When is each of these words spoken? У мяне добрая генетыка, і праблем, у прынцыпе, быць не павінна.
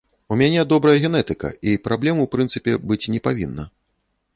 У 0.31 0.37
мяне 0.41 0.63
добрая 0.71 0.95
генетыка, 1.03 1.53
і 1.75 1.77
праблем, 1.91 2.25
у 2.25 2.29
прынцыпе, 2.37 2.71
быць 2.89 3.03
не 3.17 3.27
павінна. 3.31 3.73